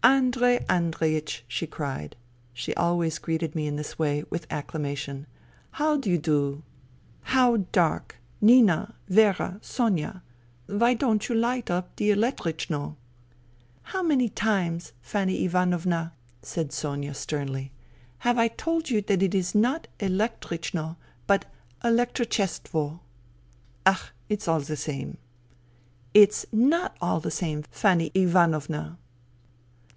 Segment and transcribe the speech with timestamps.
[0.20, 2.16] "Andrei Andreiech!" she cried.
[2.54, 5.26] She always greeted me in this way, with acclamation."
[5.78, 6.62] How d'you do
[7.26, 8.16] I "How dark!
[8.40, 8.94] Nina!
[9.10, 9.58] Vera!
[9.60, 10.22] Sonia!
[10.66, 12.96] Why don't yoflf light up the elektrichno!""
[13.92, 17.72] How many times, Fanny Ivanovna," said Sonia 20 FUTILITY sternly,"
[18.20, 20.96] have I told you that it is not elektrichno,
[21.26, 21.44] but
[21.84, 23.00] elektrichesivo?
[23.24, 24.12] '*" Ach!
[24.30, 25.18] It's all the same.""
[26.14, 28.96] It's not all the same, Fanny Ivanovna."